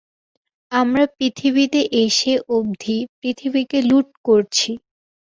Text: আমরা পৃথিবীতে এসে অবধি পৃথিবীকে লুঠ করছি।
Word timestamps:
আমরা 0.71 1.03
পৃথিবীতে 1.15 1.79
এসে 2.03 2.33
অবধি 2.55 2.97
পৃথিবীকে 3.19 3.77
লুঠ 3.89 4.07
করছি। 4.27 4.71